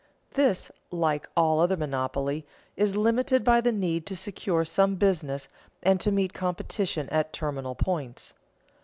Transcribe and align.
This, 0.33 0.71
like 0.89 1.29
all 1.37 1.59
other 1.59 1.77
monopoly, 1.77 2.43
is 2.75 2.95
limited 2.95 3.43
by 3.43 3.61
the 3.61 3.71
need 3.71 4.07
to 4.07 4.15
secure 4.15 4.65
some 4.65 4.95
business 4.95 5.47
and 5.83 5.99
to 5.99 6.09
meet 6.11 6.33
competition 6.33 7.07
at 7.09 7.31
terminal 7.31 7.75
points. 7.75 8.33